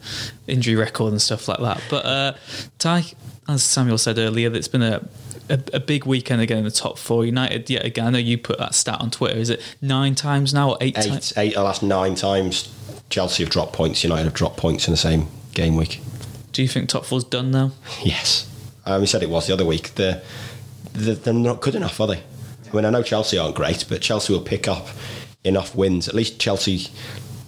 [0.48, 2.34] injury record and stuff like that but uh,
[2.80, 3.04] Ty
[3.48, 5.08] as Samuel said earlier it's been a
[5.50, 7.26] a, a, big weekend again in the top four.
[7.26, 8.08] United yet again.
[8.08, 9.38] I know you put that stat on Twitter.
[9.38, 10.98] Is it nine times now or eight?
[10.98, 11.10] Eight.
[11.10, 11.34] Times?
[11.36, 11.56] Eight.
[11.56, 12.74] The last nine times.
[13.10, 14.04] Chelsea have dropped points.
[14.04, 16.00] United have dropped points in the same game week.
[16.54, 17.72] Do you think top four's done now?
[18.04, 18.50] Yes.
[18.86, 19.96] Um, we said it was the other week.
[19.96, 20.22] They're,
[20.94, 22.24] they're, they're not good enough, are they?
[22.72, 24.88] I mean, I know Chelsea aren't great, but Chelsea will pick up
[25.44, 26.08] enough wins.
[26.08, 26.88] At least Chelsea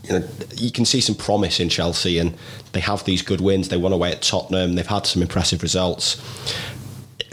[0.04, 0.28] you know,
[0.58, 2.36] you can see some promise in Chelsea, and
[2.74, 3.70] they have these good wins.
[3.70, 4.76] They won away at Tottenham.
[4.76, 6.22] They've had some impressive results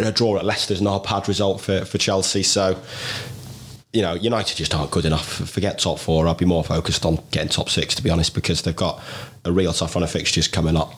[0.06, 2.42] a draw at Leicester's not a bad result for, for Chelsea.
[2.42, 2.80] So,
[3.92, 5.26] you know, United just aren't good enough.
[5.26, 6.26] Forget top four.
[6.28, 9.02] I'd be more focused on getting top six, to be honest, because they've got
[9.44, 10.94] a real tough run of fixtures coming up.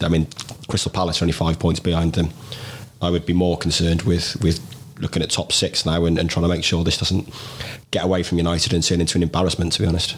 [0.00, 0.26] I mean,
[0.68, 2.30] Crystal Palace are only five points behind them.
[3.02, 4.60] I would be more concerned with with
[5.00, 7.28] looking at top six now and, and, trying to make sure this doesn't
[7.90, 10.16] get away from United and turn into an embarrassment, to be honest.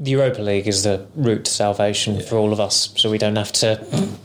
[0.00, 2.22] The Europa League is the route to salvation yeah.
[2.22, 3.76] for all of us, so we don't have to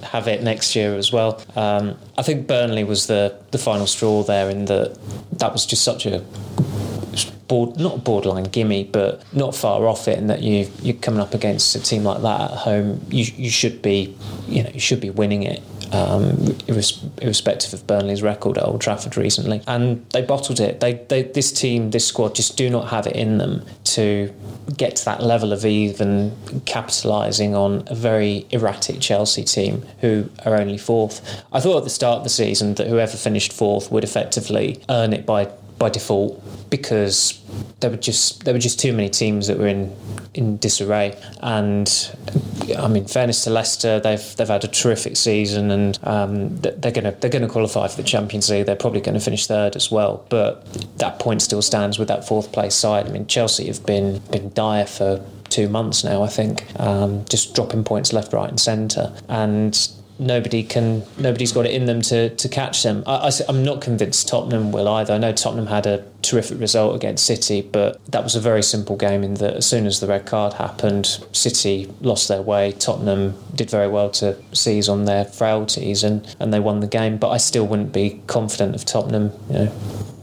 [0.03, 1.41] have it next year as well.
[1.55, 4.97] Um, I think Burnley was the, the final straw there in that
[5.33, 6.25] that was just such a
[7.47, 10.17] board, not borderline gimme, but not far off it.
[10.17, 13.49] In that you you're coming up against a team like that at home, you you
[13.49, 14.15] should be
[14.47, 19.17] you know you should be winning it um, irrespective of Burnley's record at Old Trafford
[19.17, 19.61] recently.
[19.67, 20.79] And they bottled it.
[20.79, 24.33] They, they, this team, this squad, just do not have it in them to
[24.77, 26.31] get to that level of even
[26.65, 31.43] capitalising on a very erratic Chelsea team who are only fourth.
[31.51, 35.13] I thought at the start of the season that whoever finished fourth would effectively earn
[35.13, 35.45] it by
[35.79, 37.41] by default because
[37.79, 39.95] there were just there were just too many teams that were in
[40.33, 41.17] in disarray.
[41.41, 41.89] And
[42.77, 47.11] I mean, fairness to Leicester, they've they've had a terrific season, and um, they're gonna
[47.19, 48.65] they're gonna qualify for the Champions League.
[48.65, 50.25] They're probably going to finish third as well.
[50.29, 50.65] But
[50.97, 53.07] that point still stands with that fourth place side.
[53.07, 57.55] I mean, Chelsea have been been dire for two months now, I think, um, just
[57.55, 59.11] dropping points left, right, and centre.
[59.27, 59.89] And
[60.19, 63.03] nobody can nobody's got it in them to, to catch them.
[63.07, 65.13] I, am not convinced Tottenham will either.
[65.13, 68.97] I know Tottenham had a terrific result against City, but that was a very simple
[68.97, 72.73] game in that as soon as the red card happened, City lost their way.
[72.73, 77.17] Tottenham did very well to seize on their frailties and, and they won the game.
[77.17, 79.71] But I still wouldn't be confident of Tottenham, you know,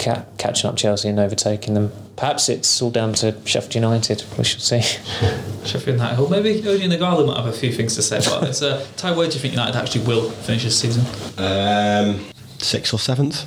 [0.06, 4.24] ca- catching up Chelsea and overtaking them perhaps it's all down to Sheffield United.
[4.36, 4.80] We shall see.
[5.64, 6.18] Sheffield United.
[6.18, 8.62] Well, maybe Odion Ighalo might have a few things to say about this.
[8.62, 11.04] Uh, Ty, where do you think United actually will finish this season?
[11.38, 12.24] Um,
[12.58, 13.44] sixth or seventh.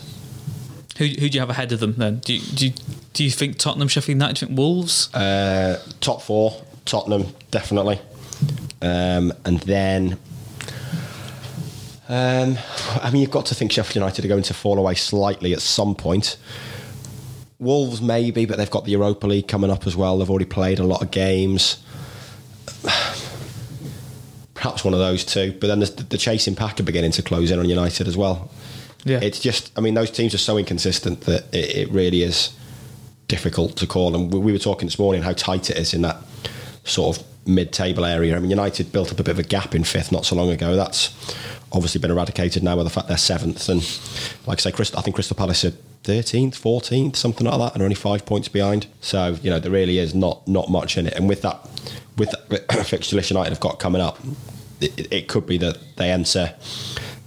[0.97, 2.17] Who, who do you have ahead of them then?
[2.19, 2.73] Do you, do you,
[3.13, 5.13] do you think Tottenham, Sheffield United, do you think Wolves?
[5.13, 7.99] Uh, top four, Tottenham, definitely.
[8.81, 10.17] Um, and then
[12.09, 12.57] Um,
[13.01, 15.61] I mean, you've got to think Sheffield United are going to fall away slightly at
[15.61, 16.37] some point.
[17.59, 20.17] Wolves maybe, but they've got the Europa League coming up as well.
[20.17, 21.83] They've already played a lot of games.
[24.55, 25.55] Perhaps one of those two.
[25.59, 28.49] But then the, the chasing pack are beginning to close in on United as well.
[29.05, 29.19] Yeah.
[29.21, 32.51] It's just, I mean, those teams are so inconsistent that it, it really is
[33.27, 34.15] difficult to call.
[34.15, 36.17] And we, we were talking this morning how tight it is in that
[36.83, 38.35] sort of mid-table area.
[38.35, 40.49] I mean, United built up a bit of a gap in fifth not so long
[40.49, 40.75] ago.
[40.75, 41.13] That's
[41.71, 43.67] obviously been eradicated now by the fact they're seventh.
[43.69, 43.81] And
[44.47, 47.81] like I say, Crystal, I think Crystal Palace are 13th, 14th, something like that, and
[47.81, 48.87] are only five points behind.
[49.01, 51.13] So you know there really is not not much in it.
[51.13, 51.59] And with that,
[52.17, 54.19] with that fixture list United have got coming up,
[54.81, 56.55] it, it could be that they enter.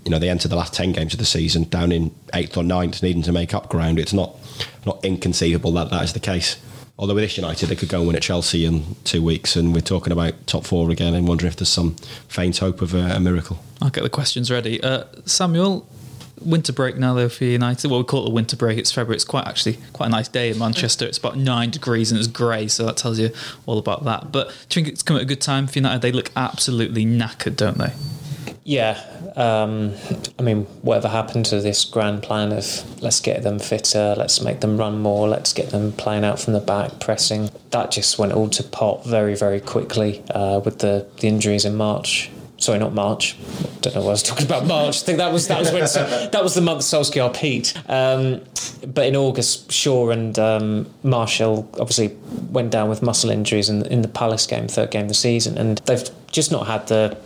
[0.04, 2.64] You know, they enter the last ten games of the season down in eighth or
[2.64, 4.00] ninth, needing to make up ground.
[4.00, 4.36] It's not
[4.84, 6.56] not inconceivable that that is the case.
[6.98, 9.74] Although with this United, they could go and win at Chelsea in two weeks, and
[9.74, 11.94] we're talking about top four again, and wondering if there's some
[12.28, 13.58] faint hope of a, a miracle.
[13.80, 14.82] I'll get the questions ready.
[14.82, 15.88] Uh, Samuel,
[16.44, 17.90] winter break now though for United.
[17.90, 18.78] Well, we call it a winter break.
[18.78, 19.16] It's February.
[19.16, 21.06] It's quite actually quite a nice day in Manchester.
[21.06, 23.30] It's about nine degrees and it's grey, so that tells you
[23.66, 24.32] all about that.
[24.32, 26.02] But do you think it's come at a good time for United?
[26.02, 27.92] They look absolutely knackered, don't they?
[28.64, 29.04] Yeah,
[29.36, 29.94] um,
[30.38, 34.60] I mean, whatever happened to this grand plan of let's get them fitter, let's make
[34.60, 38.32] them run more, let's get them playing out from the back, pressing, that just went
[38.32, 42.30] all to pot very, very quickly uh, with the, the injuries in March.
[42.62, 43.36] Sorry, not March.
[43.80, 44.66] Don't know what I was talking about.
[44.66, 45.02] March.
[45.02, 45.80] I think that was that was when
[46.30, 47.76] that was the month Solskjaer peaked.
[47.88, 48.40] Um,
[48.86, 52.16] but in August, Shaw and um, Martial obviously
[52.50, 55.58] went down with muscle injuries in, in the Palace game, third game of the season,
[55.58, 57.16] and they've just not had the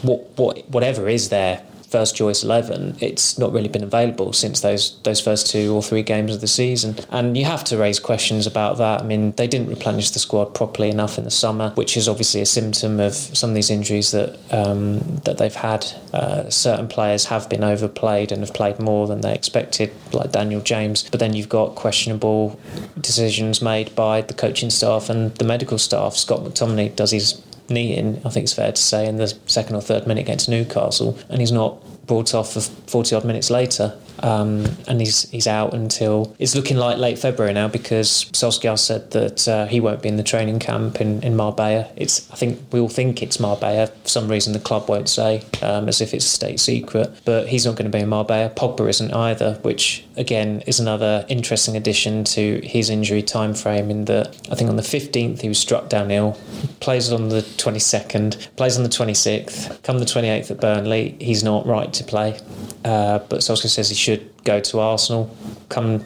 [0.00, 4.98] what, what whatever is there first choice 11 it's not really been available since those
[5.02, 6.96] those first two or three games of the season.
[7.10, 9.00] And you have to raise questions about that.
[9.00, 12.40] I mean they didn't replenish the squad properly enough in the summer which is obviously
[12.40, 15.86] a symptom of some of these injuries that um, that they've had.
[16.12, 20.60] Uh, certain players have been overplayed and have played more than they expected like Daniel
[20.60, 21.08] James.
[21.10, 22.58] But then you've got questionable
[23.00, 26.16] decisions made by the coaching staff and the medical staff.
[26.16, 29.82] Scott McTominay does his knee I think it's fair to say, in the second or
[29.82, 33.96] third minute against Newcastle, and he's not brought off for 40 odd minutes later.
[34.22, 39.12] Um, and he's he's out until it's looking like late February now because Solskjaer said
[39.12, 41.88] that uh, he won't be in the training camp in, in Marbella.
[41.96, 43.86] It's I think we all think it's Marbella.
[43.86, 47.10] For some reason, the club won't say um, as if it's a state secret.
[47.24, 48.50] But he's not going to be in Marbella.
[48.50, 53.90] Pogba isn't either, which again is another interesting addition to his injury time frame.
[53.90, 56.38] In that I think on the 15th he was struck down ill,
[56.78, 59.82] plays on the 22nd, plays on the 26th.
[59.82, 62.38] Come the 28th at Burnley, he's not right to play.
[62.84, 65.34] Uh, but Solskjaer says he should go to Arsenal.
[65.70, 66.04] Come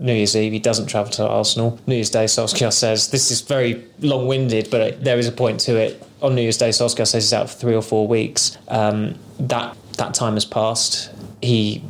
[0.00, 1.78] New Year's Eve, he doesn't travel to Arsenal.
[1.86, 5.76] New Year's Day, Solskjaer says this is very long-winded, but there is a point to
[5.76, 6.02] it.
[6.22, 8.56] On New Year's Day, Solskjaer says he's out for three or four weeks.
[8.68, 11.10] Um, that that time has passed.
[11.40, 11.82] He,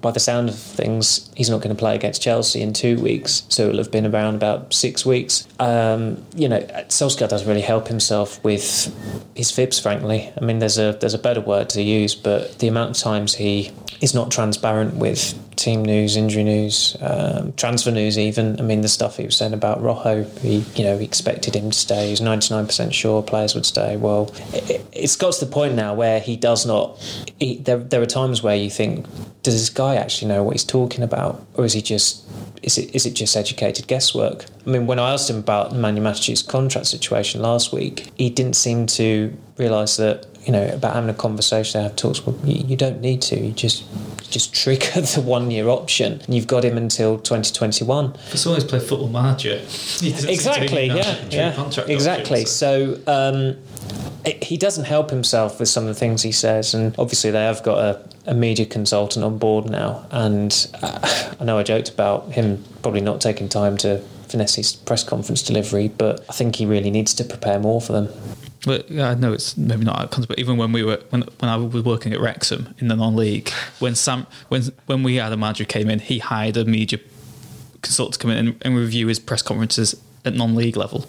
[0.00, 3.44] by the sound of things, he's not going to play against Chelsea in two weeks,
[3.48, 5.46] so it'll have been around about six weeks.
[5.60, 8.92] Um, you know, Solskjaer doesn't really help himself with
[9.34, 10.32] his fibs, frankly.
[10.36, 13.34] I mean, there's a there's a better word to use, but the amount of times
[13.34, 18.18] he is not transparent with team news, injury news, um, transfer news.
[18.18, 21.54] Even I mean, the stuff he was saying about Rojo, he you know he expected
[21.54, 22.08] him to stay.
[22.08, 23.96] He's ninety nine percent sure players would stay.
[23.96, 26.98] Well, it, it's got to the point now where he does not.
[27.38, 28.87] He, there there are times where you think,
[29.42, 32.24] does this guy actually know what he's talking about, or is he just
[32.62, 34.44] is it is it just educated guesswork?
[34.66, 38.56] I mean, when I asked him about Nemanja Matic's contract situation last week, he didn't
[38.56, 42.24] seem to realise that you know about having a conversation, have talks.
[42.24, 43.38] Well, you, you don't need to.
[43.38, 43.84] You just
[44.30, 46.20] just trigger the one year option.
[46.20, 48.12] And you've got him until 2021.
[48.12, 49.54] For someone who's played football manager,
[50.02, 52.44] exactly, yeah, yeah, exactly.
[52.44, 53.00] So.
[53.06, 53.56] Um,
[54.24, 57.44] it, he doesn't help himself with some of the things he says, and obviously they
[57.44, 60.06] have got a, a media consultant on board now.
[60.10, 64.76] And uh, I know I joked about him probably not taking time to finesse his
[64.76, 68.08] press conference delivery, but I think he really needs to prepare more for them.
[68.66, 71.56] But I know it's maybe not outcomes, but even when we were when when I
[71.56, 75.64] was working at Wrexham in the non-league, when Sam when when we had a manager
[75.64, 76.98] came in, he hired a media
[77.80, 81.06] consultant to come in and, and review his press conferences at non-league level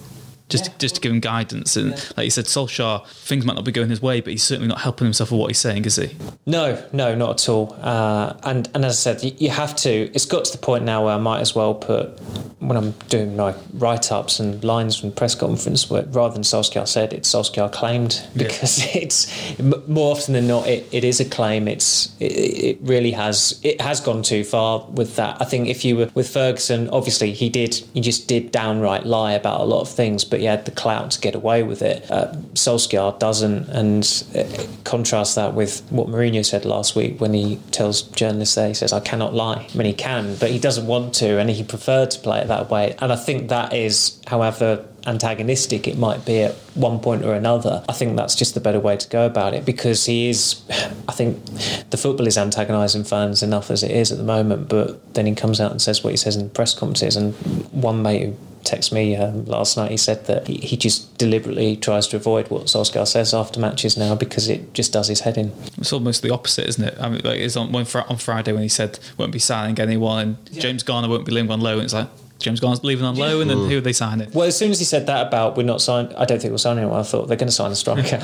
[0.49, 0.73] just yeah.
[0.79, 1.77] just to give him guidance.
[1.77, 2.01] And yeah.
[2.17, 4.81] like you said, Solskjaer, things might not be going his way, but he's certainly not
[4.81, 6.15] helping himself with what he's saying, is he?
[6.45, 7.77] No, no, not at all.
[7.81, 9.89] Uh, and and as I said, you, you, have to.
[9.89, 12.19] It's got to the point now where I might as well put
[12.59, 16.87] when I'm doing my write ups and lines from press conference, where rather than Solskjaer
[16.87, 18.91] said, it's Solskjaer claimed because yeah.
[19.01, 21.67] it's more often than not it, it is a claim.
[21.67, 25.41] It's it, it really has it has gone too far with that.
[25.41, 29.33] I think if you were with Ferguson, obviously he did he just did downright lie
[29.33, 31.81] about a lot of things, but but he had the clout to get away with
[31.81, 32.09] it.
[32.09, 34.45] Uh, Solskjaer doesn't, and uh,
[34.85, 38.93] contrast that with what Mourinho said last week when he tells journalists there, he says,
[38.93, 39.67] I cannot lie.
[39.69, 42.47] I mean, he can, but he doesn't want to, and he preferred to play it
[42.47, 42.95] that way.
[42.99, 47.83] And I think that is, however antagonistic it might be at one point or another,
[47.89, 50.61] I think that's just the better way to go about it because he is,
[51.07, 51.43] I think
[51.89, 55.35] the football is antagonising fans enough as it is at the moment, but then he
[55.35, 57.15] comes out and says what he says in press conferences.
[57.15, 57.33] And
[57.71, 61.75] one mate who texted me um, last night, he said that he, he, just deliberately
[61.75, 65.37] tries to avoid what Solskjaer says after matches now because it just does his head
[65.37, 65.51] in.
[65.77, 66.97] It's almost the opposite, isn't it?
[66.99, 70.19] I mean, like it's on, when, on Friday when he said won't be signing anyone
[70.19, 70.61] and yeah.
[70.61, 73.41] James Garner won't be leaving on low, and it's like, James Garner's leaving on low,
[73.41, 74.31] and then who are they signing?
[74.33, 76.57] Well, as soon as he said that about we're not signing, I don't think we're
[76.57, 76.99] signing anyone.
[76.99, 78.21] I thought they're going to sign a striker.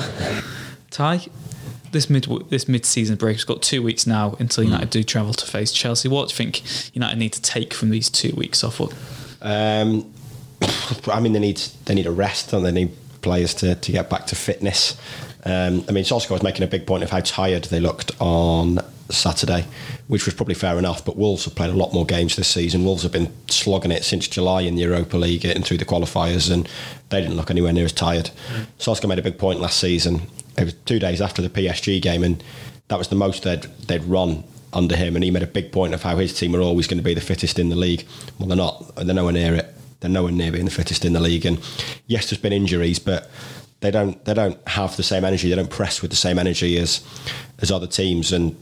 [0.90, 1.26] Ty,
[1.92, 4.70] this mid this mid season break has got two weeks now until hmm.
[4.70, 4.92] United mm.
[4.92, 6.08] do travel to face Chelsea.
[6.08, 8.80] What do you think United need to take from these two weeks off?
[9.42, 10.12] Um,
[11.08, 12.90] I mean, they need they need a rest, and they need
[13.22, 14.96] players to, to get back to fitness.
[15.44, 18.80] Um, I mean, Solskjaer was making a big point of how tired they looked on
[19.10, 19.64] Saturday,
[20.08, 21.04] which was probably fair enough.
[21.04, 22.84] But Wolves have played a lot more games this season.
[22.84, 26.52] Wolves have been slogging it since July in the Europa League, getting through the qualifiers,
[26.52, 26.68] and
[27.10, 28.30] they didn't look anywhere near as tired.
[28.52, 28.66] Mm.
[28.78, 30.22] Solskjaer made a big point last season.
[30.58, 32.42] It was two days after the PSG game, and
[32.88, 35.14] that was the most they'd they'd run under him.
[35.14, 37.14] And he made a big point of how his team are always going to be
[37.14, 38.06] the fittest in the league.
[38.38, 38.94] Well, they're not.
[38.96, 39.72] They're nowhere near it.
[40.06, 41.44] They're nowhere near being the fittest in the league.
[41.44, 41.58] And
[42.06, 43.28] yes, there's been injuries, but
[43.80, 45.48] they don't they don't have the same energy.
[45.48, 47.04] They don't press with the same energy as
[47.58, 48.56] as other teams, and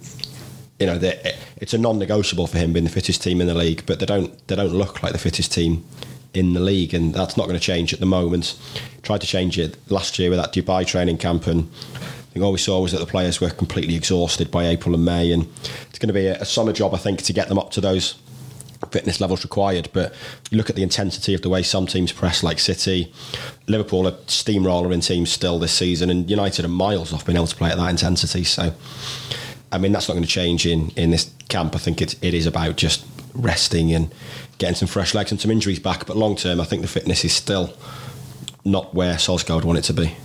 [0.78, 3.84] you know it's a non-negotiable for him being the fittest team in the league.
[3.84, 5.84] But they don't they don't look like the fittest team
[6.32, 8.58] in the league, and that's not going to change at the moment.
[9.02, 12.52] Tried to change it last year with that Dubai training camp, and I think all
[12.52, 15.46] we saw was that the players were completely exhausted by April and May, and
[15.90, 17.82] it's going to be a, a summer job, I think, to get them up to
[17.82, 18.14] those
[18.94, 19.88] fitness levels required.
[19.92, 20.14] But
[20.52, 23.12] look at the intensity of the way some teams press, like City,
[23.66, 27.56] Liverpool are steamrolling teams still this season, and United are miles off being able to
[27.56, 28.44] play at that intensity.
[28.44, 28.72] So,
[29.72, 31.74] I mean, that's not going to change in in this camp.
[31.74, 34.14] I think it it is about just resting and
[34.58, 36.06] getting some fresh legs and some injuries back.
[36.06, 37.76] But long term, I think the fitness is still
[38.64, 40.16] not where Solskjaer would want it to be.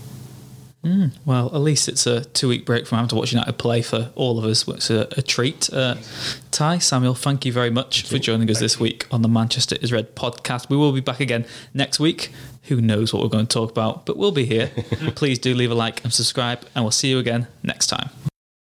[0.83, 3.81] Mm, well, at least it's a two week break from having to watch United play
[3.81, 5.69] for all of us, which is a, a treat.
[5.73, 5.95] Uh,
[6.51, 9.77] Ty, Samuel, thank you very much thank for joining us this week on the Manchester
[9.81, 10.69] is Red podcast.
[10.69, 12.31] We will be back again next week.
[12.63, 14.67] Who knows what we're going to talk about, but we'll be here.
[15.15, 18.09] Please do leave a like and subscribe, and we'll see you again next time.